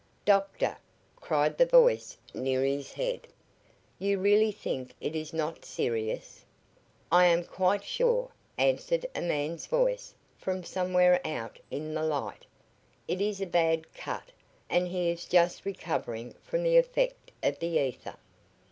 [0.25, 0.77] "Doctor,"
[1.17, 3.27] cried the voice near his head,
[3.99, 6.43] "you really think it is not serious?"
[7.11, 12.47] "I am quite sure," answered a man's voice from somewhere out in the light.
[13.07, 14.31] "It is a bad cut,
[14.71, 18.15] and he is just recovering from the effect of the ether.